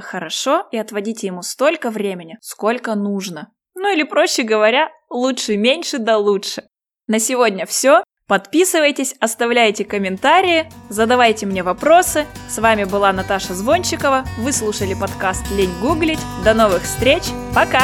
хорошо 0.00 0.66
и 0.72 0.78
отводите 0.78 1.28
ему 1.28 1.42
столько 1.42 1.90
времени, 1.90 2.38
сколько 2.40 2.96
нужно. 2.96 3.52
Ну 3.86 3.92
или 3.92 4.02
проще 4.02 4.42
говоря, 4.42 4.90
лучше 5.08 5.56
меньше 5.56 5.98
да 5.98 6.18
лучше. 6.18 6.64
На 7.06 7.20
сегодня 7.20 7.66
все. 7.66 8.02
Подписывайтесь, 8.26 9.14
оставляйте 9.20 9.84
комментарии, 9.84 10.68
задавайте 10.88 11.46
мне 11.46 11.62
вопросы. 11.62 12.26
С 12.50 12.58
вами 12.58 12.82
была 12.82 13.12
Наташа 13.12 13.54
Звончикова. 13.54 14.24
Вы 14.38 14.50
слушали 14.50 14.94
подкаст 14.94 15.48
«Лень 15.52 15.70
гуглить». 15.80 16.18
До 16.44 16.52
новых 16.52 16.82
встреч. 16.82 17.22
Пока! 17.54 17.82